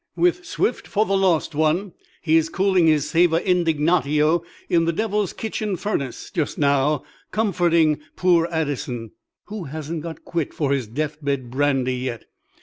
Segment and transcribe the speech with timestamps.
[0.15, 1.91] "With Swift for the lost one;
[2.23, 8.47] he is cooling his 'sæva indignatio' in the Devil's kitchen furnace just now, comforting poor
[8.51, 9.11] Addison,
[9.45, 12.25] who hasn't got quit for his death bed brandy yet."